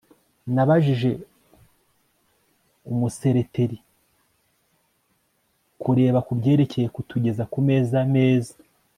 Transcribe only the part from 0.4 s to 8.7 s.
nabajije umusereteri kureba kubyerekeye kutugeza kumeza meza